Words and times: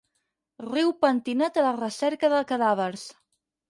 Riu 0.69 0.89
pentinat 1.05 1.61
a 1.65 1.69
la 1.69 1.77
recerca 1.79 2.35
de 2.37 2.43
cadàvers. 2.55 3.09